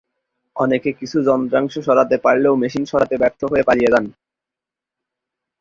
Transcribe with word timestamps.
অনেকে 0.55 0.89
কিছু 0.99 1.17
যন্ত্রাংশ 1.27 1.73
সরাতে 1.87 2.17
পারলেও 2.25 2.53
মেশিন 2.61 2.83
সরাতে 2.85 3.15
ব্যর্থ 3.21 3.41
হয়ে 3.51 3.67
পালিয়ে 3.67 3.93
যান। 3.93 4.05